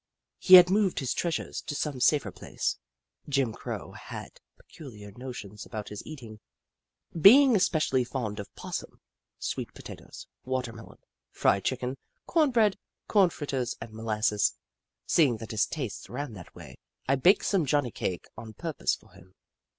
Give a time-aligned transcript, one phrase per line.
[0.39, 2.79] He had moved his treas ures to some safer place.
[3.29, 6.39] Jim Crow had peculiar notions about his eating,
[7.21, 8.99] being especially fond of 'possum,
[9.37, 10.97] sweet potatoes, watermelon,
[11.29, 12.77] fried Chicken, corn bread,
[13.07, 14.55] corn fritters, and molasses.
[15.05, 16.75] Seeinc: Jim Crow 127 that his tastes ran that way,
[17.07, 19.35] I baked some Johnny cake on purpose for him.